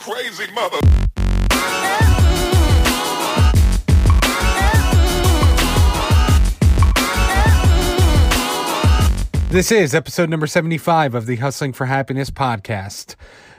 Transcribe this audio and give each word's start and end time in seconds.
crazy 0.00 0.50
mother. 0.52 0.78
This 9.50 9.70
is 9.70 9.94
episode 9.94 10.30
number 10.30 10.46
75 10.46 11.14
of 11.14 11.26
the 11.26 11.36
Hustling 11.36 11.74
for 11.74 11.84
Happiness 11.84 12.30
podcast. 12.30 13.16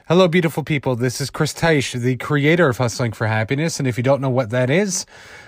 Hello, 0.07 0.27
beautiful 0.27 0.63
people. 0.63 0.95
This 0.95 1.21
is 1.21 1.29
Chris 1.29 1.53
Teisch, 1.53 1.93
the 1.93 2.15
creator 2.15 2.67
of 2.69 2.77
Hustling 2.77 3.11
for 3.11 3.27
Happiness. 3.27 3.77
And 3.77 3.87
if 3.87 3.97
you 3.97 4.03
don't 4.03 4.19
know 4.19 4.29
what 4.29 4.49
that 4.49 4.71
is, 4.71 5.05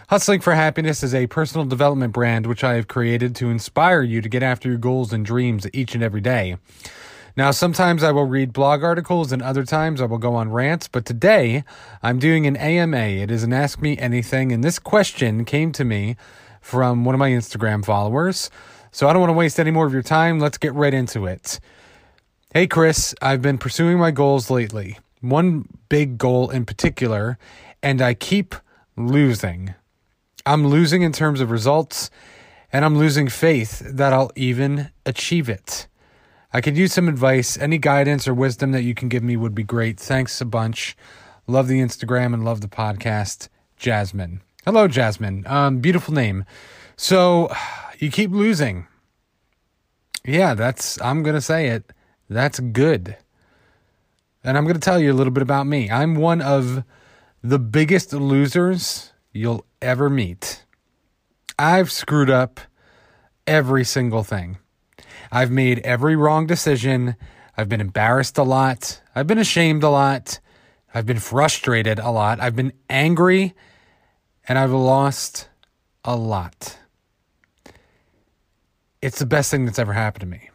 Hustling 0.10 0.42
for 0.42 0.54
Happiness 0.54 1.02
is 1.02 1.16
a 1.16 1.26
personal 1.26 1.66
development 1.66 2.14
brand 2.14 2.46
which 2.46 2.64
I 2.64 2.76
have 2.76 2.88
created 2.88 3.36
to 3.38 3.50
inspire 3.50 4.04
you 4.04 4.22
to 4.22 4.30
get 4.30 4.44
after 4.44 4.70
your 4.70 4.78
goals 4.78 5.12
and 5.12 5.26
dreams 5.26 5.66
each 5.74 5.96
and 5.96 6.04
every 6.04 6.22
day. 6.22 6.58
Now, 7.36 7.50
sometimes 7.50 8.04
I 8.04 8.12
will 8.12 8.26
read 8.26 8.54
blog 8.54 8.84
articles 8.84 9.32
and 9.32 9.42
other 9.42 9.66
times 9.66 10.00
I 10.00 10.06
will 10.06 10.20
go 10.20 10.36
on 10.36 10.52
rants, 10.52 10.88
but 10.88 11.04
today 11.04 11.64
I'm 12.04 12.20
doing 12.20 12.46
an 12.46 12.56
AMA. 12.56 12.96
It 12.96 13.32
is 13.32 13.42
an 13.42 13.52
Ask 13.52 13.82
Me 13.82 13.98
Anything, 13.98 14.52
and 14.52 14.64
this 14.64 14.78
question 14.78 15.44
came 15.44 15.72
to 15.72 15.84
me 15.84 16.16
from 16.62 17.06
one 17.06 17.16
of 17.16 17.20
my 17.20 17.32
Instagram 17.32 17.84
followers. 17.84 18.52
So 18.92 19.08
I 19.08 19.14
don't 19.14 19.20
want 19.20 19.32
to 19.32 19.38
waste 19.38 19.60
any 19.60 19.72
more 19.72 19.88
of 19.88 19.94
your 19.94 20.04
time. 20.04 20.40
Let's 20.40 20.60
get 20.60 20.76
right 20.76 20.94
into 20.94 21.26
it. 21.26 21.60
Hey, 22.54 22.68
Chris, 22.68 23.16
I've 23.20 23.42
been 23.42 23.58
pursuing 23.58 23.98
my 23.98 24.12
goals 24.12 24.52
lately. 24.52 25.00
One 25.20 25.68
big 25.90 26.20
goal 26.20 26.52
in 26.52 26.66
particular, 26.66 27.40
and 27.82 28.00
I 28.00 28.14
keep 28.14 28.54
losing. 28.96 29.74
I'm 30.46 30.68
losing 30.68 31.02
in 31.02 31.12
terms 31.12 31.42
of 31.42 31.50
results, 31.50 32.12
and 32.72 32.86
I'm 32.86 32.96
losing 32.96 33.28
faith 33.28 33.80
that 33.80 34.14
I'll 34.14 34.30
even 34.36 34.92
achieve 35.04 35.50
it. 35.50 35.88
I 36.56 36.62
could 36.62 36.78
use 36.78 36.94
some 36.94 37.10
advice. 37.10 37.58
Any 37.58 37.80
guidance 37.80 38.28
or 38.28 38.34
wisdom 38.36 38.74
that 38.74 38.84
you 38.84 38.94
can 38.94 39.10
give 39.10 39.24
me 39.24 39.36
would 39.36 39.56
be 39.56 39.64
great. 39.64 40.00
Thanks 40.00 40.40
a 40.40 40.46
bunch. 40.46 40.96
Love 41.48 41.68
the 41.68 41.80
Instagram 41.82 42.34
and 42.34 42.46
love 42.46 42.62
the 42.62 42.68
podcast. 42.68 43.50
Jasmine. 43.76 44.42
Hello, 44.64 44.88
Jasmine. 44.88 45.46
Um, 45.48 45.80
beautiful 45.80 46.14
name. 46.14 46.46
So 46.96 47.52
you 47.98 48.12
keep 48.12 48.30
losing. 48.30 48.86
Yeah, 50.24 50.54
that's, 50.54 51.02
I'm 51.02 51.24
going 51.24 51.36
to 51.36 51.42
say 51.42 51.70
it. 51.70 51.92
That's 52.30 52.60
good. 52.60 53.18
And 54.44 54.56
I'm 54.56 54.66
going 54.66 54.76
to 54.76 54.80
tell 54.80 55.00
you 55.00 55.12
a 55.12 55.16
little 55.16 55.34
bit 55.34 55.42
about 55.42 55.66
me. 55.66 55.90
I'm 55.90 56.16
one 56.16 56.42
of 56.42 56.84
the 57.44 57.60
biggest 57.60 58.14
losers 58.14 59.12
you'll 59.32 59.66
ever 59.82 60.08
meet. 60.08 60.64
I've 61.58 61.92
screwed 61.92 62.30
up 62.30 62.60
every 63.48 63.84
single 63.84 64.24
thing. 64.24 64.58
I've 65.34 65.50
made 65.50 65.80
every 65.80 66.16
wrong 66.16 66.46
decision. 66.46 67.16
I've 67.58 67.68
been 67.68 67.82
embarrassed 67.82 68.38
a 68.38 68.44
lot. 68.44 69.02
I've 69.16 69.26
been 69.26 69.40
ashamed 69.40 69.82
a 69.82 69.90
lot. 69.90 70.40
I've 70.94 71.08
been 71.08 71.18
frustrated 71.18 71.98
a 71.98 72.12
lot. 72.12 72.40
I've 72.40 72.56
been 72.56 72.72
angry 72.88 73.56
and 74.48 74.60
I've 74.60 74.72
lost 74.72 75.50
a 76.06 76.16
lot. 76.16 76.78
It's 79.02 79.18
the 79.18 79.26
best 79.26 79.50
thing 79.50 79.66
that's 79.66 79.80
ever 79.80 79.94
happened 79.94 80.22
to 80.22 80.28
me. 80.28 80.52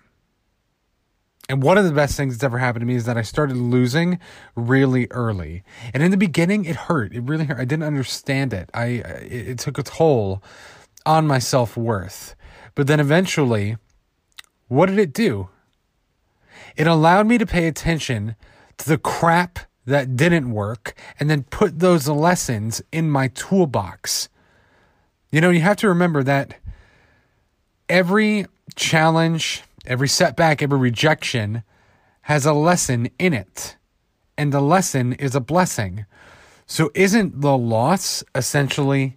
And 1.48 1.60
one 1.60 1.76
of 1.76 1.84
the 1.84 1.92
best 1.92 2.16
things 2.16 2.34
that's 2.34 2.44
ever 2.44 2.58
happened 2.58 2.82
to 2.82 2.86
me 2.86 2.94
is 2.94 3.06
that 3.06 3.16
I 3.16 3.22
started 3.22 3.56
losing 3.56 4.20
really 4.54 5.08
early. 5.10 5.64
And 5.92 6.04
in 6.04 6.12
the 6.12 6.16
beginning, 6.16 6.66
it 6.66 6.76
hurt. 6.76 7.12
It 7.12 7.22
really 7.22 7.46
hurt. 7.46 7.58
I 7.58 7.64
didn't 7.64 7.84
understand 7.84 8.52
it. 8.52 8.70
I 8.74 8.84
it, 8.84 9.48
it 9.48 9.58
took 9.58 9.76
a 9.76 9.82
toll 9.82 10.40
on 11.04 11.26
my 11.26 11.40
self 11.40 11.76
worth. 11.76 12.36
But 12.76 12.86
then 12.86 13.00
eventually, 13.00 13.76
what 14.68 14.86
did 14.86 14.98
it 14.98 15.12
do? 15.12 15.48
It 16.76 16.86
allowed 16.86 17.26
me 17.26 17.38
to 17.38 17.46
pay 17.46 17.66
attention 17.66 18.36
to 18.78 18.88
the 18.88 18.98
crap 18.98 19.58
that 19.84 20.16
didn't 20.16 20.52
work 20.52 20.94
and 21.18 21.28
then 21.30 21.42
put 21.44 21.78
those 21.78 22.08
lessons 22.08 22.82
in 22.92 23.10
my 23.10 23.28
toolbox. 23.28 24.28
You 25.30 25.40
know, 25.40 25.50
you 25.50 25.60
have 25.60 25.78
to 25.78 25.88
remember 25.88 26.22
that 26.22 26.56
every 27.88 28.46
challenge, 28.74 29.62
every 29.86 30.08
setback, 30.08 30.62
every 30.62 30.78
rejection 30.78 31.62
has 32.22 32.44
a 32.44 32.52
lesson 32.52 33.08
in 33.18 33.32
it. 33.32 33.76
And 34.36 34.52
the 34.52 34.60
lesson 34.60 35.14
is 35.14 35.34
a 35.34 35.40
blessing. 35.40 36.04
So 36.66 36.90
isn't 36.94 37.40
the 37.40 37.56
loss 37.56 38.22
essentially 38.34 39.16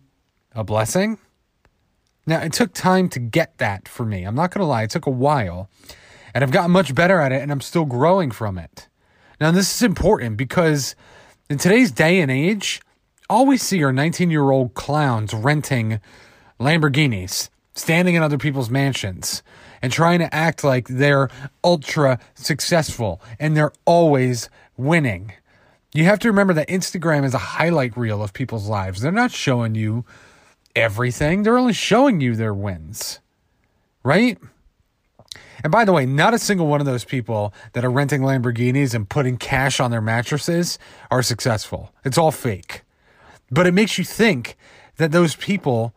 a 0.55 0.63
blessing? 0.63 1.17
Now, 2.25 2.39
it 2.41 2.53
took 2.53 2.73
time 2.73 3.09
to 3.09 3.19
get 3.19 3.57
that 3.57 3.87
for 3.87 4.05
me. 4.05 4.23
I'm 4.23 4.35
not 4.35 4.51
going 4.51 4.61
to 4.61 4.67
lie, 4.67 4.83
it 4.83 4.91
took 4.91 5.05
a 5.07 5.11
while. 5.11 5.69
And 6.33 6.43
I've 6.43 6.51
gotten 6.51 6.71
much 6.71 6.93
better 6.95 7.19
at 7.19 7.31
it 7.31 7.41
and 7.41 7.51
I'm 7.51 7.61
still 7.61 7.85
growing 7.85 8.31
from 8.31 8.57
it. 8.57 8.87
Now, 9.39 9.51
this 9.51 9.75
is 9.75 9.81
important 9.81 10.37
because 10.37 10.95
in 11.49 11.57
today's 11.57 11.91
day 11.91 12.21
and 12.21 12.31
age, 12.31 12.81
all 13.29 13.45
we 13.45 13.57
see 13.57 13.83
are 13.83 13.91
19 13.91 14.29
year 14.29 14.51
old 14.51 14.73
clowns 14.73 15.33
renting 15.33 15.99
Lamborghinis, 16.59 17.49
standing 17.73 18.15
in 18.15 18.21
other 18.21 18.37
people's 18.37 18.69
mansions, 18.69 19.41
and 19.81 19.91
trying 19.91 20.19
to 20.19 20.33
act 20.33 20.63
like 20.63 20.87
they're 20.87 21.29
ultra 21.63 22.19
successful 22.35 23.21
and 23.39 23.57
they're 23.57 23.73
always 23.85 24.49
winning. 24.77 25.33
You 25.93 26.05
have 26.05 26.19
to 26.19 26.27
remember 26.27 26.53
that 26.53 26.69
Instagram 26.69 27.25
is 27.25 27.33
a 27.33 27.39
highlight 27.39 27.97
reel 27.97 28.23
of 28.23 28.31
people's 28.31 28.69
lives. 28.69 29.01
They're 29.01 29.11
not 29.11 29.31
showing 29.31 29.75
you 29.75 30.05
everything, 30.75 31.43
they're 31.43 31.57
only 31.57 31.73
showing 31.73 32.21
you 32.21 32.35
their 32.35 32.53
wins, 32.53 33.19
right? 34.03 34.37
And 35.63 35.71
by 35.71 35.85
the 35.85 35.93
way, 35.93 36.05
not 36.05 36.33
a 36.33 36.39
single 36.39 36.67
one 36.67 36.79
of 36.79 36.85
those 36.85 37.05
people 37.05 37.53
that 37.73 37.85
are 37.85 37.91
renting 37.91 38.21
Lamborghinis 38.21 38.93
and 38.93 39.07
putting 39.07 39.37
cash 39.37 39.79
on 39.79 39.91
their 39.91 40.01
mattresses 40.01 40.79
are 41.11 41.21
successful. 41.21 41.93
It's 42.03 42.17
all 42.17 42.31
fake. 42.31 42.81
But 43.51 43.67
it 43.67 43.73
makes 43.73 43.97
you 43.97 44.03
think 44.03 44.55
that 44.97 45.11
those 45.11 45.35
people 45.35 45.93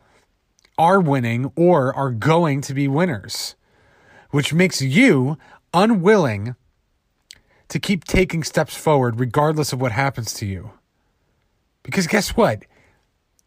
are 0.77 1.01
winning 1.01 1.51
or 1.57 1.95
are 1.95 2.11
going 2.11 2.61
to 2.63 2.75
be 2.75 2.89
winners, 2.89 3.55
which 4.31 4.53
makes 4.53 4.83
you 4.83 5.39
unwilling 5.73 6.57
to 7.69 7.79
keep 7.79 8.05
taking 8.05 8.43
steps 8.43 8.77
forward 8.77 9.19
regardless 9.19 9.73
of 9.73 9.81
what 9.81 9.93
happens 9.93 10.35
to 10.35 10.47
you. 10.47 10.73
Because 11.83 12.07
guess 12.07 12.31
what? 12.37 12.65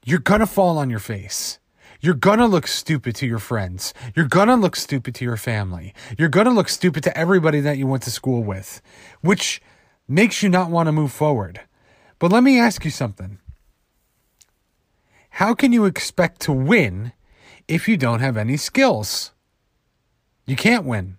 You're 0.08 0.20
going 0.20 0.40
to 0.40 0.48
fall 0.48 0.78
on 0.78 0.90
your 0.90 1.02
face. 1.02 1.60
You're 2.00 2.14
going 2.14 2.40
to 2.40 2.46
look 2.46 2.66
stupid 2.66 3.14
to 3.18 3.28
your 3.28 3.40
friends. 3.40 3.94
You're 4.16 4.30
going 4.30 4.48
to 4.48 4.56
look 4.56 4.78
stupid 4.78 5.14
to 5.16 5.26
your 5.26 5.36
family. 5.36 5.94
You're 6.18 6.30
going 6.30 6.46
to 6.46 6.54
look 6.54 6.70
stupid 6.70 7.04
to 7.04 7.18
everybody 7.18 7.60
that 7.60 7.78
you 7.78 7.88
went 7.88 8.04
to 8.04 8.12
school 8.12 8.42
with, 8.42 8.82
which 9.20 9.62
makes 10.08 10.42
you 10.42 10.48
not 10.48 10.70
want 10.70 10.88
to 10.88 10.94
move 10.94 11.12
forward. 11.12 11.60
But 12.20 12.32
let 12.32 12.42
me 12.42 12.58
ask 12.58 12.86
you 12.86 12.90
something. 12.90 13.40
How 15.32 15.54
can 15.54 15.74
you 15.74 15.84
expect 15.84 16.40
to 16.44 16.54
win 16.54 17.12
if 17.68 17.90
you 17.90 17.98
don't 17.98 18.22
have 18.22 18.38
any 18.38 18.56
skills? 18.56 19.34
You 20.46 20.56
can't 20.56 20.86
win. 20.86 21.18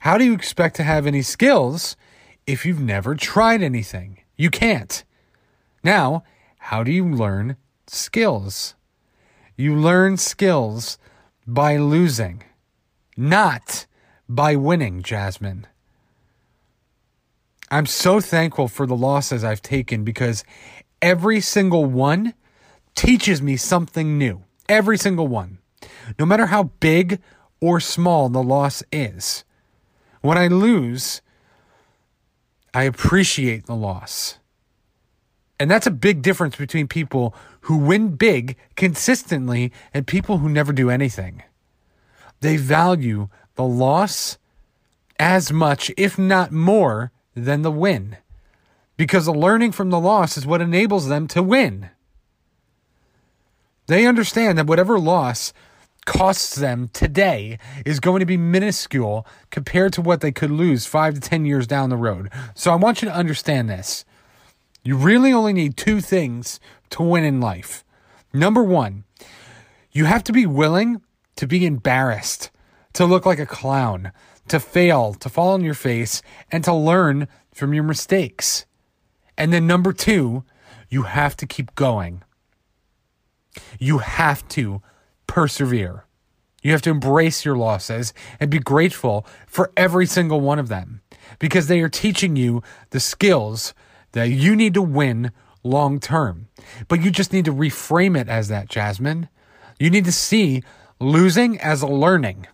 How 0.00 0.18
do 0.18 0.26
you 0.26 0.34
expect 0.34 0.76
to 0.76 0.82
have 0.82 1.06
any 1.06 1.22
skills 1.22 1.96
if 2.46 2.66
you've 2.66 2.82
never 2.82 3.14
tried 3.14 3.62
anything? 3.62 4.18
You 4.36 4.50
can't. 4.50 5.02
Now, 5.82 6.22
how 6.58 6.82
do 6.82 6.92
you 6.92 7.08
learn 7.08 7.56
skills? 7.94 8.74
You 9.56 9.76
learn 9.76 10.16
skills 10.16 10.98
by 11.46 11.76
losing, 11.76 12.42
not 13.16 13.86
by 14.28 14.56
winning, 14.56 15.02
Jasmine. 15.02 15.66
I'm 17.70 17.86
so 17.86 18.20
thankful 18.20 18.68
for 18.68 18.86
the 18.86 18.96
losses 18.96 19.42
I've 19.42 19.62
taken 19.62 20.04
because 20.04 20.44
every 21.00 21.40
single 21.40 21.84
one 21.84 22.34
teaches 22.94 23.42
me 23.42 23.56
something 23.56 24.18
new. 24.18 24.44
Every 24.68 24.96
single 24.96 25.28
one. 25.28 25.58
No 26.18 26.26
matter 26.26 26.46
how 26.46 26.64
big 26.80 27.20
or 27.60 27.80
small 27.80 28.28
the 28.28 28.42
loss 28.42 28.82
is. 28.92 29.44
When 30.20 30.38
I 30.38 30.48
lose, 30.48 31.22
I 32.72 32.84
appreciate 32.84 33.66
the 33.66 33.74
loss. 33.74 34.38
And 35.58 35.70
that's 35.70 35.86
a 35.86 35.90
big 35.90 36.22
difference 36.22 36.56
between 36.56 36.88
people 36.88 37.34
who 37.64 37.78
win 37.78 38.16
big 38.16 38.56
consistently 38.76 39.72
and 39.92 40.06
people 40.06 40.38
who 40.38 40.48
never 40.48 40.72
do 40.72 40.90
anything. 40.90 41.42
They 42.40 42.56
value 42.56 43.28
the 43.54 43.64
loss 43.64 44.38
as 45.18 45.50
much, 45.50 45.90
if 45.96 46.18
not 46.18 46.52
more, 46.52 47.10
than 47.34 47.62
the 47.62 47.70
win. 47.70 48.18
Because 48.96 49.24
the 49.24 49.32
learning 49.32 49.72
from 49.72 49.90
the 49.90 50.00
loss 50.00 50.36
is 50.36 50.46
what 50.46 50.60
enables 50.60 51.08
them 51.08 51.26
to 51.28 51.42
win. 51.42 51.90
They 53.86 54.06
understand 54.06 54.58
that 54.58 54.66
whatever 54.66 54.98
loss 54.98 55.52
costs 56.04 56.54
them 56.56 56.90
today 56.92 57.58
is 57.86 57.98
going 57.98 58.20
to 58.20 58.26
be 58.26 58.36
minuscule 58.36 59.26
compared 59.50 59.94
to 59.94 60.02
what 60.02 60.20
they 60.20 60.32
could 60.32 60.50
lose 60.50 60.84
five 60.84 61.14
to 61.14 61.20
10 61.20 61.46
years 61.46 61.66
down 61.66 61.88
the 61.88 61.96
road. 61.96 62.30
So 62.54 62.70
I 62.70 62.76
want 62.76 63.00
you 63.00 63.08
to 63.08 63.14
understand 63.14 63.70
this. 63.70 64.04
You 64.84 64.96
really 64.96 65.32
only 65.32 65.54
need 65.54 65.76
two 65.78 66.02
things 66.02 66.60
to 66.90 67.02
win 67.02 67.24
in 67.24 67.40
life. 67.40 67.84
Number 68.34 68.62
one, 68.62 69.04
you 69.92 70.04
have 70.04 70.22
to 70.24 70.32
be 70.32 70.44
willing 70.44 71.00
to 71.36 71.46
be 71.46 71.64
embarrassed, 71.64 72.50
to 72.92 73.06
look 73.06 73.24
like 73.24 73.38
a 73.38 73.46
clown, 73.46 74.12
to 74.48 74.60
fail, 74.60 75.14
to 75.14 75.28
fall 75.30 75.54
on 75.54 75.64
your 75.64 75.74
face, 75.74 76.20
and 76.52 76.62
to 76.64 76.74
learn 76.74 77.28
from 77.54 77.72
your 77.72 77.82
mistakes. 77.82 78.66
And 79.38 79.52
then 79.52 79.66
number 79.66 79.92
two, 79.92 80.44
you 80.90 81.04
have 81.04 81.34
to 81.38 81.46
keep 81.46 81.74
going. 81.74 82.22
You 83.78 83.98
have 83.98 84.46
to 84.48 84.82
persevere. 85.26 86.04
You 86.62 86.72
have 86.72 86.82
to 86.82 86.90
embrace 86.90 87.44
your 87.44 87.56
losses 87.56 88.12
and 88.38 88.50
be 88.50 88.58
grateful 88.58 89.26
for 89.46 89.72
every 89.76 90.06
single 90.06 90.40
one 90.40 90.58
of 90.58 90.68
them 90.68 91.00
because 91.38 91.68
they 91.68 91.80
are 91.80 91.88
teaching 91.88 92.36
you 92.36 92.62
the 92.90 93.00
skills 93.00 93.74
that 94.14 94.30
you 94.30 94.56
need 94.56 94.74
to 94.74 94.82
win 94.82 95.30
long 95.62 96.00
term. 96.00 96.48
But 96.88 97.02
you 97.02 97.10
just 97.10 97.32
need 97.32 97.44
to 97.44 97.52
reframe 97.52 98.18
it 98.18 98.28
as 98.28 98.48
that, 98.48 98.68
Jasmine. 98.68 99.28
You 99.78 99.90
need 99.90 100.04
to 100.06 100.12
see 100.12 100.62
losing 100.98 101.60
as 101.60 101.82
a 101.82 101.86
learning 101.86 102.46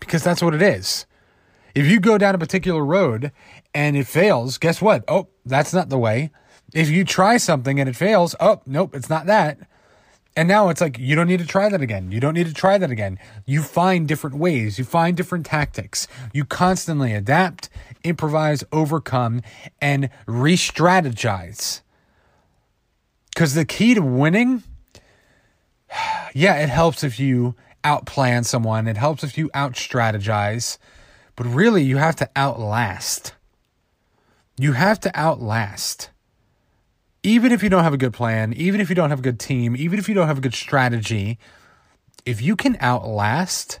because 0.00 0.22
that's 0.22 0.42
what 0.42 0.54
it 0.54 0.62
is. 0.62 1.06
If 1.74 1.86
you 1.86 2.00
go 2.00 2.16
down 2.16 2.34
a 2.34 2.38
particular 2.38 2.84
road 2.84 3.32
and 3.74 3.96
it 3.96 4.06
fails, 4.06 4.56
guess 4.56 4.80
what? 4.80 5.04
Oh, 5.08 5.28
that's 5.44 5.74
not 5.74 5.90
the 5.90 5.98
way. 5.98 6.30
If 6.72 6.88
you 6.88 7.04
try 7.04 7.36
something 7.36 7.78
and 7.78 7.88
it 7.88 7.96
fails, 7.96 8.34
oh, 8.40 8.62
nope, 8.66 8.94
it's 8.94 9.10
not 9.10 9.26
that. 9.26 9.58
And 10.36 10.48
now 10.48 10.68
it's 10.68 10.82
like, 10.82 10.98
you 10.98 11.16
don't 11.16 11.28
need 11.28 11.40
to 11.40 11.46
try 11.46 11.70
that 11.70 11.80
again. 11.80 12.12
You 12.12 12.20
don't 12.20 12.34
need 12.34 12.46
to 12.46 12.52
try 12.52 12.76
that 12.76 12.90
again. 12.90 13.18
You 13.46 13.62
find 13.62 14.06
different 14.06 14.36
ways, 14.36 14.78
you 14.78 14.84
find 14.84 15.16
different 15.16 15.46
tactics. 15.46 16.06
You 16.34 16.44
constantly 16.44 17.14
adapt, 17.14 17.70
improvise, 18.04 18.62
overcome, 18.70 19.40
and 19.80 20.10
re 20.26 20.54
strategize. 20.54 21.80
Because 23.34 23.54
the 23.54 23.64
key 23.64 23.94
to 23.94 24.02
winning, 24.02 24.62
yeah, 26.34 26.56
it 26.56 26.68
helps 26.68 27.02
if 27.02 27.18
you 27.18 27.54
outplan 27.82 28.44
someone, 28.44 28.86
it 28.86 28.98
helps 28.98 29.24
if 29.24 29.38
you 29.38 29.50
out 29.54 29.72
strategize, 29.72 30.76
but 31.34 31.46
really 31.46 31.82
you 31.82 31.96
have 31.96 32.16
to 32.16 32.28
outlast. 32.36 33.32
You 34.58 34.72
have 34.72 35.00
to 35.00 35.10
outlast. 35.14 36.10
Even 37.26 37.50
if 37.50 37.60
you 37.60 37.68
don't 37.68 37.82
have 37.82 37.92
a 37.92 37.98
good 37.98 38.12
plan, 38.12 38.52
even 38.52 38.80
if 38.80 38.88
you 38.88 38.94
don't 38.94 39.10
have 39.10 39.18
a 39.18 39.22
good 39.22 39.40
team, 39.40 39.74
even 39.76 39.98
if 39.98 40.08
you 40.08 40.14
don't 40.14 40.28
have 40.28 40.38
a 40.38 40.40
good 40.40 40.54
strategy, 40.54 41.40
if 42.24 42.40
you 42.40 42.54
can 42.54 42.76
outlast 42.80 43.80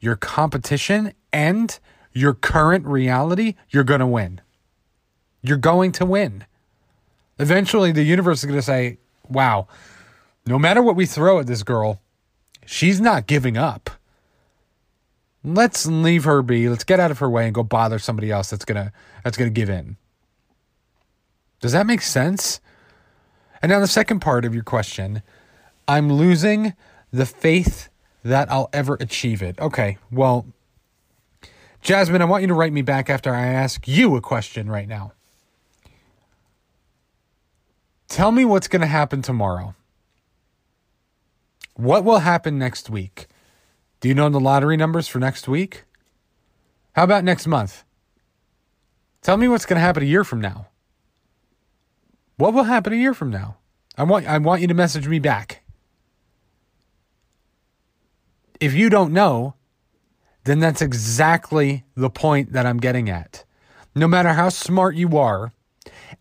your 0.00 0.16
competition 0.16 1.12
and 1.32 1.78
your 2.12 2.34
current 2.34 2.84
reality, 2.84 3.54
you're 3.68 3.84
going 3.84 4.00
to 4.00 4.08
win. 4.08 4.40
You're 5.40 5.56
going 5.56 5.92
to 5.92 6.04
win. 6.04 6.44
Eventually, 7.38 7.92
the 7.92 8.02
universe 8.02 8.40
is 8.40 8.46
going 8.46 8.58
to 8.58 8.62
say, 8.62 8.98
wow, 9.28 9.68
no 10.46 10.58
matter 10.58 10.82
what 10.82 10.96
we 10.96 11.06
throw 11.06 11.38
at 11.38 11.46
this 11.46 11.62
girl, 11.62 12.00
she's 12.66 13.00
not 13.00 13.28
giving 13.28 13.56
up. 13.56 13.88
Let's 15.44 15.86
leave 15.86 16.24
her 16.24 16.42
be. 16.42 16.68
Let's 16.68 16.82
get 16.82 16.98
out 16.98 17.12
of 17.12 17.20
her 17.20 17.30
way 17.30 17.44
and 17.44 17.54
go 17.54 17.62
bother 17.62 18.00
somebody 18.00 18.32
else 18.32 18.50
that's 18.50 18.64
gonna 18.64 18.92
that's 19.24 19.38
gonna 19.38 19.48
give 19.48 19.70
in. 19.70 19.96
Does 21.60 21.72
that 21.72 21.86
make 21.86 22.02
sense? 22.02 22.60
And 23.62 23.70
now 23.70 23.80
the 23.80 23.86
second 23.86 24.20
part 24.20 24.44
of 24.44 24.54
your 24.54 24.64
question, 24.64 25.22
I'm 25.86 26.12
losing 26.12 26.74
the 27.12 27.26
faith 27.26 27.88
that 28.24 28.50
I'll 28.50 28.70
ever 28.72 28.96
achieve 29.00 29.42
it. 29.42 29.58
Okay, 29.58 29.98
well, 30.10 30.46
Jasmine, 31.82 32.22
I 32.22 32.26
want 32.26 32.42
you 32.42 32.48
to 32.48 32.54
write 32.54 32.72
me 32.72 32.82
back 32.82 33.08
after 33.08 33.34
I 33.34 33.46
ask 33.46 33.86
you 33.88 34.16
a 34.16 34.20
question 34.20 34.70
right 34.70 34.88
now. 34.88 35.12
Tell 38.08 38.32
me 38.32 38.44
what's 38.44 38.68
going 38.68 38.80
to 38.80 38.86
happen 38.86 39.22
tomorrow. 39.22 39.74
What 41.76 42.04
will 42.04 42.18
happen 42.18 42.58
next 42.58 42.90
week? 42.90 43.26
Do 44.00 44.08
you 44.08 44.14
know 44.14 44.28
the 44.28 44.40
lottery 44.40 44.76
numbers 44.76 45.08
for 45.08 45.18
next 45.18 45.46
week? 45.46 45.84
How 46.92 47.04
about 47.04 47.24
next 47.24 47.46
month? 47.46 47.84
Tell 49.22 49.36
me 49.36 49.48
what's 49.48 49.64
going 49.64 49.76
to 49.76 49.80
happen 49.80 50.02
a 50.02 50.06
year 50.06 50.24
from 50.24 50.40
now. 50.40 50.69
What 52.40 52.54
will 52.54 52.64
happen 52.64 52.94
a 52.94 52.96
year 52.96 53.12
from 53.12 53.28
now? 53.28 53.58
I 53.98 54.04
want 54.04 54.26
I 54.26 54.38
want 54.38 54.62
you 54.62 54.68
to 54.68 54.72
message 54.72 55.06
me 55.06 55.18
back. 55.18 55.62
If 58.58 58.72
you 58.72 58.88
don't 58.88 59.12
know, 59.12 59.56
then 60.44 60.58
that's 60.58 60.80
exactly 60.80 61.84
the 61.94 62.08
point 62.08 62.54
that 62.54 62.64
I'm 62.64 62.78
getting 62.78 63.10
at. 63.10 63.44
No 63.94 64.08
matter 64.08 64.32
how 64.32 64.48
smart 64.48 64.96
you 64.96 65.18
are, 65.18 65.52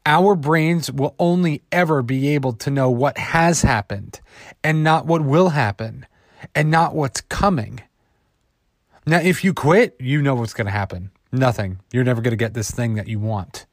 our 0.05 0.35
brains 0.35 0.91
will 0.91 1.15
only 1.19 1.63
ever 1.71 2.01
be 2.01 2.27
able 2.35 2.51
to 2.51 2.69
know 2.69 2.89
what 2.89 3.17
has 3.17 3.61
happened 3.61 4.19
and 4.61 4.83
not 4.83 5.05
what 5.05 5.23
will 5.23 5.49
happen 5.49 6.05
and 6.53 6.69
not 6.69 6.93
what's 6.93 7.21
coming. 7.21 7.79
Now, 9.05 9.21
if 9.21 9.45
you 9.45 9.53
quit, 9.53 9.95
you 10.01 10.21
know 10.21 10.35
what's 10.35 10.53
going 10.53 10.67
to 10.67 10.71
happen. 10.71 11.11
Nothing. 11.31 11.79
You're 11.93 12.03
never 12.03 12.21
going 12.21 12.33
to 12.33 12.37
get 12.37 12.55
this 12.55 12.71
thing 12.71 12.95
that 12.95 13.07
you 13.07 13.19
want. 13.19 13.67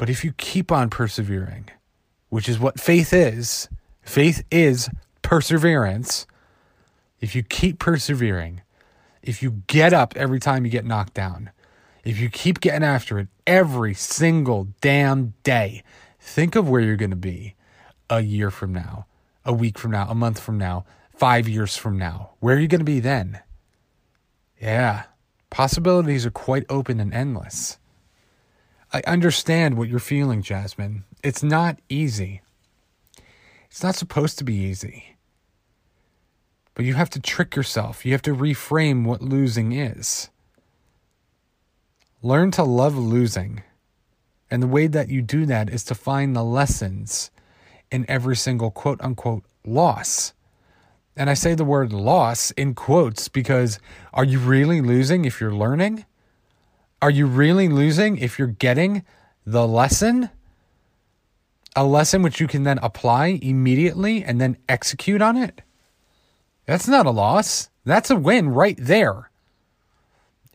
But 0.00 0.08
if 0.08 0.24
you 0.24 0.32
keep 0.32 0.72
on 0.72 0.88
persevering, 0.88 1.68
which 2.30 2.48
is 2.48 2.58
what 2.58 2.80
faith 2.80 3.12
is, 3.12 3.68
faith 4.00 4.42
is 4.50 4.88
perseverance. 5.20 6.26
If 7.20 7.34
you 7.34 7.42
keep 7.42 7.78
persevering, 7.78 8.62
if 9.22 9.42
you 9.42 9.62
get 9.66 9.92
up 9.92 10.16
every 10.16 10.40
time 10.40 10.64
you 10.64 10.70
get 10.70 10.86
knocked 10.86 11.12
down, 11.12 11.50
if 12.02 12.18
you 12.18 12.30
keep 12.30 12.60
getting 12.60 12.82
after 12.82 13.18
it 13.18 13.28
every 13.46 13.92
single 13.92 14.68
damn 14.80 15.34
day, 15.42 15.82
think 16.18 16.56
of 16.56 16.66
where 16.66 16.80
you're 16.80 16.96
going 16.96 17.10
to 17.10 17.14
be 17.14 17.54
a 18.08 18.22
year 18.22 18.50
from 18.50 18.72
now, 18.72 19.04
a 19.44 19.52
week 19.52 19.78
from 19.78 19.90
now, 19.90 20.08
a 20.08 20.14
month 20.14 20.40
from 20.40 20.56
now, 20.56 20.86
five 21.14 21.46
years 21.46 21.76
from 21.76 21.98
now. 21.98 22.30
Where 22.40 22.56
are 22.56 22.58
you 22.58 22.68
going 22.68 22.78
to 22.78 22.86
be 22.86 23.00
then? 23.00 23.40
Yeah, 24.58 25.02
possibilities 25.50 26.24
are 26.24 26.30
quite 26.30 26.64
open 26.70 27.00
and 27.00 27.12
endless. 27.12 27.76
I 28.92 29.02
understand 29.06 29.76
what 29.76 29.88
you're 29.88 30.00
feeling, 30.00 30.42
Jasmine. 30.42 31.04
It's 31.22 31.42
not 31.42 31.78
easy. 31.88 32.42
It's 33.70 33.82
not 33.82 33.94
supposed 33.94 34.38
to 34.38 34.44
be 34.44 34.54
easy. 34.54 35.16
But 36.74 36.84
you 36.84 36.94
have 36.94 37.10
to 37.10 37.20
trick 37.20 37.54
yourself. 37.54 38.04
You 38.04 38.12
have 38.12 38.22
to 38.22 38.34
reframe 38.34 39.04
what 39.04 39.22
losing 39.22 39.72
is. 39.72 40.30
Learn 42.22 42.50
to 42.52 42.64
love 42.64 42.96
losing. 42.96 43.62
And 44.50 44.62
the 44.62 44.66
way 44.66 44.88
that 44.88 45.08
you 45.08 45.22
do 45.22 45.46
that 45.46 45.70
is 45.70 45.84
to 45.84 45.94
find 45.94 46.34
the 46.34 46.42
lessons 46.42 47.30
in 47.92 48.04
every 48.08 48.36
single 48.36 48.70
quote 48.70 49.00
unquote 49.00 49.44
loss. 49.64 50.32
And 51.16 51.30
I 51.30 51.34
say 51.34 51.54
the 51.54 51.64
word 51.64 51.92
loss 51.92 52.50
in 52.52 52.74
quotes 52.74 53.28
because 53.28 53.78
are 54.12 54.24
you 54.24 54.38
really 54.40 54.80
losing 54.80 55.24
if 55.24 55.40
you're 55.40 55.54
learning? 55.54 56.04
Are 57.02 57.10
you 57.10 57.26
really 57.26 57.68
losing 57.68 58.18
if 58.18 58.38
you're 58.38 58.48
getting 58.48 59.04
the 59.46 59.66
lesson? 59.66 60.30
A 61.76 61.84
lesson 61.84 62.22
which 62.22 62.40
you 62.40 62.46
can 62.46 62.64
then 62.64 62.78
apply 62.82 63.38
immediately 63.40 64.22
and 64.22 64.40
then 64.40 64.58
execute 64.68 65.22
on 65.22 65.36
it? 65.36 65.62
That's 66.66 66.88
not 66.88 67.06
a 67.06 67.10
loss. 67.10 67.70
That's 67.84 68.10
a 68.10 68.16
win 68.16 68.50
right 68.50 68.76
there. 68.78 69.30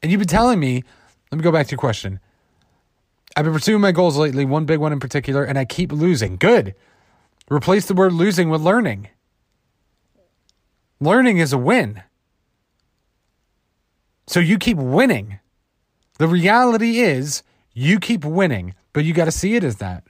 And 0.04 0.12
you've 0.12 0.20
been 0.20 0.28
telling 0.28 0.60
me 0.60 0.84
let 1.32 1.38
me 1.38 1.44
go 1.44 1.52
back 1.52 1.68
to 1.68 1.72
your 1.72 1.80
question. 1.80 2.20
I've 3.36 3.44
been 3.44 3.54
pursuing 3.54 3.82
my 3.82 3.92
goals 3.92 4.18
lately, 4.18 4.46
one 4.46 4.66
big 4.66 4.80
one 4.80 4.94
in 4.94 5.00
particular, 5.00 5.44
and 5.44 5.58
I 5.58 5.66
keep 5.66 5.92
losing. 5.92 6.38
Good. 6.38 6.76
Replace 7.52 7.88
the 7.88 7.94
word 7.94 8.14
losing 8.14 8.50
with 8.50 8.62
learning. 8.62 9.10
Learning 11.02 11.40
is 11.40 11.52
a 11.52 11.58
win. 11.58 12.04
So 14.28 14.40
you 14.40 14.58
keep 14.58 14.78
winning. 14.78 15.40
The 16.18 16.28
reality 16.28 17.00
is 17.00 17.44
you 17.74 18.00
keep 18.00 18.24
winning, 18.24 18.74
but 18.94 19.04
you 19.04 19.14
got 19.14 19.26
to 19.26 19.32
see 19.32 19.56
it 19.56 19.64
as 19.64 19.78
that. 19.78 20.04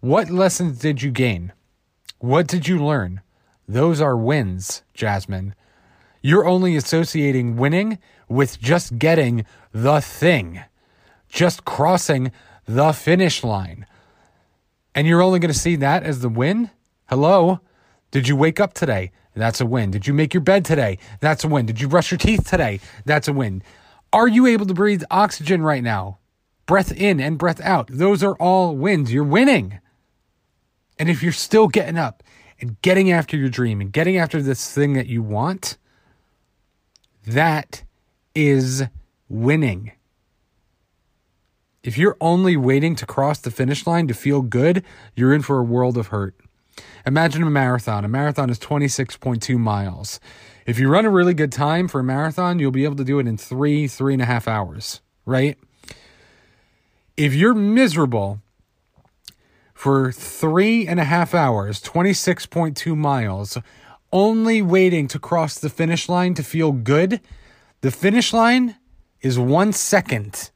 What 0.00 0.28
lessons 0.28 0.78
did 0.78 1.02
you 1.02 1.12
gain? 1.12 1.52
What 2.18 2.48
did 2.48 2.66
you 2.66 2.84
learn? 2.84 3.20
Those 3.68 4.00
are 4.00 4.16
wins, 4.16 4.82
Jasmine. 4.92 5.54
You're 6.20 6.48
only 6.48 6.74
associating 6.74 7.56
winning 7.56 7.98
with 8.28 8.60
just 8.60 8.98
getting 8.98 9.44
the 9.72 10.00
thing, 10.00 10.60
just 11.28 11.64
crossing 11.64 12.32
the 12.66 12.92
finish 12.92 13.44
line. 13.44 13.86
And 14.94 15.06
you're 15.06 15.22
only 15.22 15.38
going 15.38 15.52
to 15.52 15.58
see 15.58 15.76
that 15.76 16.02
as 16.02 16.20
the 16.20 16.28
win? 16.28 16.70
Hello? 17.08 17.60
Did 18.10 18.26
you 18.26 18.34
wake 18.34 18.58
up 18.58 18.74
today? 18.74 19.12
That's 19.34 19.60
a 19.60 19.66
win. 19.66 19.92
Did 19.92 20.08
you 20.08 20.12
make 20.12 20.34
your 20.34 20.40
bed 20.40 20.64
today? 20.64 20.98
That's 21.20 21.44
a 21.44 21.48
win. 21.48 21.66
Did 21.66 21.80
you 21.80 21.86
brush 21.86 22.10
your 22.10 22.18
teeth 22.18 22.50
today? 22.50 22.80
That's 23.04 23.28
a 23.28 23.32
win. 23.32 23.62
Are 24.12 24.28
you 24.28 24.46
able 24.46 24.66
to 24.66 24.74
breathe 24.74 25.02
oxygen 25.10 25.62
right 25.62 25.82
now? 25.82 26.18
Breath 26.66 26.92
in 26.92 27.20
and 27.20 27.38
breath 27.38 27.60
out. 27.60 27.88
Those 27.92 28.22
are 28.22 28.34
all 28.34 28.76
wins. 28.76 29.12
You're 29.12 29.24
winning. 29.24 29.80
And 30.98 31.08
if 31.08 31.22
you're 31.22 31.32
still 31.32 31.68
getting 31.68 31.96
up 31.96 32.22
and 32.60 32.80
getting 32.82 33.10
after 33.10 33.36
your 33.36 33.48
dream 33.48 33.80
and 33.80 33.92
getting 33.92 34.16
after 34.16 34.42
this 34.42 34.72
thing 34.72 34.92
that 34.94 35.06
you 35.06 35.22
want, 35.22 35.78
that 37.26 37.84
is 38.34 38.84
winning. 39.28 39.92
If 41.82 41.96
you're 41.96 42.16
only 42.20 42.56
waiting 42.56 42.94
to 42.96 43.06
cross 43.06 43.38
the 43.38 43.50
finish 43.50 43.86
line 43.86 44.06
to 44.08 44.14
feel 44.14 44.42
good, 44.42 44.84
you're 45.14 45.32
in 45.32 45.42
for 45.42 45.58
a 45.58 45.64
world 45.64 45.96
of 45.96 46.08
hurt. 46.08 46.34
Imagine 47.06 47.42
a 47.42 47.50
marathon. 47.50 48.04
A 48.04 48.08
marathon 48.08 48.50
is 48.50 48.58
26.2 48.58 49.56
miles. 49.56 50.20
If 50.66 50.78
you 50.78 50.88
run 50.88 51.06
a 51.06 51.10
really 51.10 51.34
good 51.34 51.52
time 51.52 51.88
for 51.88 52.00
a 52.00 52.04
marathon, 52.04 52.58
you'll 52.58 52.70
be 52.70 52.84
able 52.84 52.96
to 52.96 53.04
do 53.04 53.18
it 53.18 53.26
in 53.26 53.36
three, 53.36 53.86
three 53.86 54.12
and 54.12 54.22
a 54.22 54.26
half 54.26 54.46
hours, 54.46 55.00
right? 55.24 55.58
If 57.16 57.34
you're 57.34 57.54
miserable 57.54 58.40
for 59.74 60.12
three 60.12 60.86
and 60.86 61.00
a 61.00 61.04
half 61.04 61.34
hours, 61.34 61.82
26.2 61.82 62.96
miles, 62.96 63.58
only 64.12 64.60
waiting 64.60 65.08
to 65.08 65.18
cross 65.18 65.58
the 65.58 65.70
finish 65.70 66.08
line 66.08 66.34
to 66.34 66.42
feel 66.42 66.72
good, 66.72 67.20
the 67.80 67.90
finish 67.90 68.32
line 68.32 68.76
is 69.22 69.38
one 69.38 69.72
second 69.72 70.50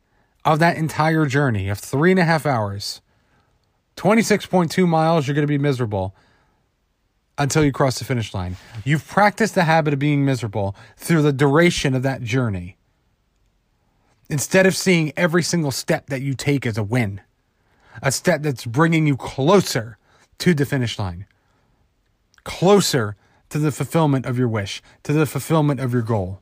of 0.44 0.58
that 0.58 0.76
entire 0.76 1.26
journey 1.26 1.68
of 1.68 1.78
three 1.78 2.11
and 2.11 2.20
a 2.20 2.25
half 2.25 2.44
hours. 2.44 3.00
26.2 3.96 4.87
miles, 4.87 5.26
you're 5.26 5.34
going 5.34 5.46
to 5.46 5.46
be 5.46 5.58
miserable 5.58 6.14
until 7.38 7.64
you 7.64 7.73
cross 7.73 7.99
the 7.99 8.05
finish 8.05 8.33
line. 8.35 8.57
You've 8.85 9.07
practiced 9.07 9.55
the 9.55 9.64
habit 9.64 9.93
of 9.93 9.99
being 9.99 10.25
miserable 10.25 10.76
through 10.97 11.23
the 11.23 11.33
duration 11.33 11.95
of 11.95 12.03
that 12.03 12.23
journey. 12.23 12.76
Instead 14.31 14.67
of 14.67 14.76
seeing 14.76 15.12
every 15.17 15.43
single 15.43 15.71
step 15.71 16.07
that 16.07 16.23
you 16.23 16.35
take 16.35 16.64
as 16.64 16.79
a 16.79 16.83
win, 16.83 17.21
a 18.03 18.11
step 18.11 18.43
that's 18.43 18.64
bringing 18.64 19.07
you 19.07 19.17
closer 19.17 19.99
to 20.38 20.55
the 20.55 20.64
finish 20.64 20.99
line, 20.99 21.26
closer 22.45 23.17
to 23.50 23.59
the 23.59 23.73
fulfillment 23.73 24.26
of 24.26 24.38
your 24.38 24.49
wish, 24.49 24.83
to 25.03 25.12
the 25.12 25.26
fulfillment 25.26 25.81
of 25.81 25.93
your 25.93 26.03
goal, 26.03 26.41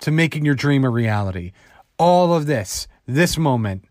to 0.00 0.10
making 0.10 0.44
your 0.44 0.54
dream 0.54 0.84
a 0.84 0.90
reality. 0.90 1.52
All 1.98 2.34
of 2.34 2.46
this, 2.46 2.86
this 3.06 3.36
moment, 3.36 3.84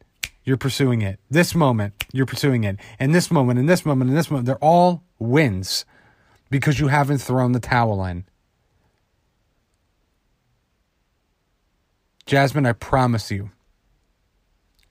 you're 0.44 0.58
pursuing 0.58 1.02
it. 1.02 1.20
This 1.30 1.56
moment, 1.56 1.94
you're 2.14 2.26
pursuing 2.26 2.64
it. 2.64 2.78
And 3.00 3.14
this 3.14 3.32
moment, 3.32 3.60
and 3.60 3.68
this 3.68 3.86
moment, 3.86 4.10
and 4.10 4.18
this 4.18 4.30
moment, 4.30 4.46
they're 4.46 4.56
all 4.58 5.04
wins 5.20 5.86
because 6.50 6.80
you 6.80 6.88
haven't 6.88 7.20
thrown 7.20 7.52
the 7.52 7.60
towel 7.60 8.04
in. 8.06 8.25
Jasmine, 12.25 12.66
I 12.66 12.74
promise 12.74 13.30
you, 13.30 13.52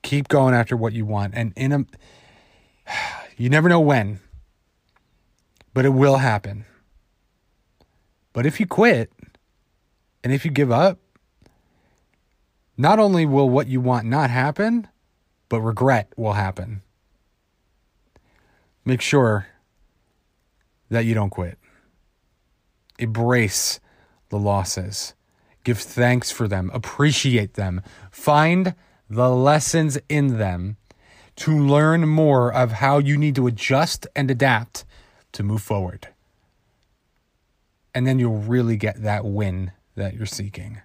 keep 0.01 0.27
going 0.27 0.53
after 0.53 0.77
what 0.77 0.93
you 0.93 1.05
want. 1.05 1.33
And 1.35 1.53
in 1.55 1.71
a, 1.71 1.85
you 3.37 3.49
never 3.49 3.67
know 3.67 3.79
when, 3.79 4.19
but 5.73 5.85
it 5.85 5.89
will 5.89 6.17
happen. 6.17 6.65
But 8.31 8.45
if 8.45 8.59
you 8.59 8.67
quit 8.67 9.11
and 10.23 10.33
if 10.33 10.45
you 10.45 10.51
give 10.51 10.71
up, 10.71 10.99
not 12.77 12.99
only 12.99 13.25
will 13.25 13.49
what 13.49 13.67
you 13.67 13.79
want 13.79 14.05
not 14.05 14.29
happen, 14.29 14.87
but 15.49 15.61
regret 15.61 16.11
will 16.17 16.33
happen. 16.33 16.81
Make 18.83 19.01
sure 19.01 19.47
that 20.95 21.05
you 21.05 21.13
don't 21.13 21.29
quit. 21.29 21.59
Embrace 22.97 23.81
the 24.29 24.39
losses. 24.39 25.13
Give 25.65 25.77
thanks 25.77 26.31
for 26.31 26.47
them. 26.47 26.71
Appreciate 26.73 27.55
them. 27.55 27.81
Find 28.11 28.75
the 29.09 29.29
lessons 29.29 29.97
in 30.07 30.37
them 30.37 30.77
to 31.35 31.51
learn 31.51 32.07
more 32.07 32.51
of 32.51 32.71
how 32.73 32.97
you 32.97 33.17
need 33.17 33.35
to 33.35 33.45
adjust 33.45 34.07
and 34.15 34.31
adapt 34.31 34.85
to 35.33 35.43
move 35.43 35.61
forward. 35.61 36.07
And 37.93 38.07
then 38.07 38.17
you'll 38.17 38.37
really 38.37 38.77
get 38.77 39.03
that 39.03 39.25
win 39.25 39.73
that 39.95 40.13
you're 40.13 40.25
seeking, 40.25 40.81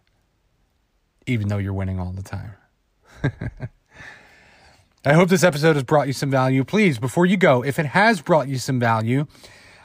even 1.27 1.49
though 1.49 1.59
you're 1.59 1.73
winning 1.73 2.01
all 2.01 2.13
the 2.13 2.23
time. 2.23 2.55
I 5.05 5.13
hope 5.13 5.29
this 5.29 5.45
episode 5.45 5.77
has 5.77 5.85
brought 5.85 6.09
you 6.09 6.13
some 6.13 6.31
value. 6.31 6.65
Please, 6.65 6.99
before 6.99 7.27
you 7.27 7.37
go, 7.37 7.63
if 7.63 7.79
it 7.79 7.87
has 7.87 8.21
brought 8.21 8.49
you 8.49 8.59
some 8.59 8.81
value, 8.81 9.27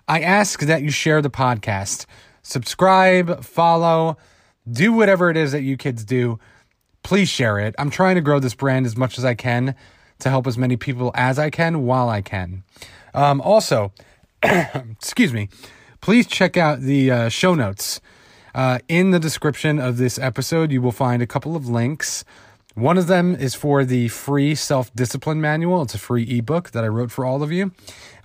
I 0.08 0.22
ask 0.22 0.60
that 0.62 0.84
you 0.84 0.92
share 0.92 1.22
the 1.22 1.30
podcast. 1.30 2.06
Subscribe, 2.44 3.44
follow, 3.44 4.18
do 4.70 4.94
whatever 4.94 5.30
it 5.32 5.38
is 5.38 5.52
that 5.52 5.64
you 5.64 5.78
kids 5.78 6.06
do. 6.06 6.40
Please 7.02 7.28
share 7.28 7.60
it. 7.60 7.74
I'm 7.80 7.90
trying 7.90 8.16
to 8.16 8.22
grow 8.22 8.40
this 8.40 8.54
brand 8.54 8.86
as 8.86 8.96
much 8.96 9.18
as 9.18 9.26
I 9.26 9.34
can 9.34 9.76
to 10.20 10.30
help 10.30 10.46
as 10.48 10.58
many 10.58 10.78
people 10.78 11.12
as 11.16 11.40
I 11.40 11.50
can 11.50 11.86
while 11.86 12.10
I 12.10 12.22
can. 12.22 12.64
Um, 13.14 13.42
also, 13.42 13.92
excuse 14.44 15.34
me, 15.34 15.50
please 16.02 16.28
check 16.28 16.56
out 16.56 16.82
the 16.82 17.12
uh, 17.12 17.30
show 17.30 17.56
notes. 17.56 18.00
Uh, 18.54 18.80
in 18.88 19.12
the 19.12 19.20
description 19.20 19.80
of 19.80 19.98
this 19.98 20.18
episode, 20.18 20.72
you 20.72 20.82
will 20.82 20.92
find 20.92 21.22
a 21.22 21.28
couple 21.28 21.56
of 21.56 21.68
links 21.68 22.24
one 22.76 22.98
of 22.98 23.08
them 23.08 23.36
is 23.36 23.56
for 23.56 23.86
the 23.86 24.10
free 24.10 24.54
self 24.54 24.94
discipline 24.94 25.40
manual. 25.40 25.82
It's 25.82 25.96
a 25.96 25.98
free 25.98 26.24
ebook 26.38 26.72
that 26.72 26.84
I 26.84 26.88
wrote 26.88 27.10
for 27.10 27.26
all 27.26 27.42
of 27.42 27.52
you. 27.52 27.72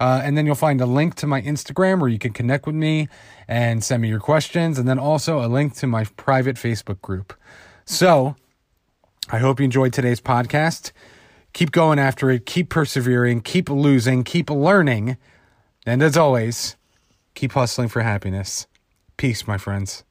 Uh, 0.01 0.21
and 0.25 0.37
then 0.37 0.45
you'll 0.45 0.57
find 0.57 0.81
a 0.81 0.87
link 0.87 1.15
to 1.17 1.27
my 1.27 1.41
Instagram 1.41 2.01
where 2.01 2.09
you 2.09 2.19
can 2.19 2.33
connect 2.33 2.67
with 2.67 2.75
me 2.75 3.09
and 3.47 3.83
send 3.85 4.03
me 4.03 4.09
your 4.09 4.19
questions. 4.19 4.77
And 4.77 4.89
then 4.89 4.99
also 4.99 5.45
a 5.45 5.47
link 5.47 5.75
to 5.77 5.87
my 5.87 6.05
private 6.17 6.57
Facebook 6.57 7.01
group. 7.01 7.33
So 7.85 8.35
I 9.31 9.39
hope 9.39 9.61
you 9.61 9.65
enjoyed 9.65 9.93
today's 9.93 10.21
podcast. 10.21 10.91
Keep 11.53 11.71
going 11.71 12.01
after 12.01 12.29
it, 12.31 12.45
keep 12.45 12.71
persevering, 12.71 13.43
keep 13.43 13.71
losing, 13.71 14.25
keep 14.25 14.51
learning. 14.51 15.17
And 15.87 16.03
as 16.03 16.17
always, 16.17 16.77
keep 17.35 17.53
hustling 17.53 17.89
for 17.89 18.03
happiness. 18.03 18.67
Peace, 19.17 19.47
my 19.47 19.59
friends. 19.59 20.05